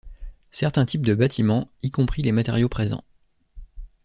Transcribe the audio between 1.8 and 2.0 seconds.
y